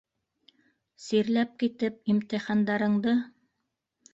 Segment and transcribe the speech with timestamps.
[1.03, 3.15] -Сирләп китеп, имтихандарыңды...